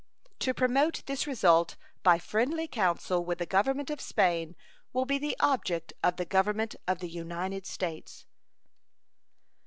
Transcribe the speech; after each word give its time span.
To 0.39 0.55
promote 0.55 1.03
this 1.05 1.27
result 1.27 1.75
by 2.01 2.17
friendly 2.17 2.67
counsel 2.67 3.23
with 3.23 3.37
the 3.37 3.45
Government 3.45 3.91
of 3.91 4.01
Spain 4.01 4.55
will 4.93 5.05
be 5.05 5.19
the 5.19 5.37
object 5.39 5.93
of 6.03 6.15
the 6.17 6.25
Government 6.25 6.75
of 6.87 6.97
the 7.01 7.07
United 7.09 7.67
States. 7.67 8.25